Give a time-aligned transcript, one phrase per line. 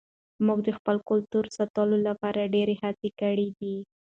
[0.45, 3.75] موږ د خپل کلتور ساتلو لپاره ډېرې هڅې کړې دي.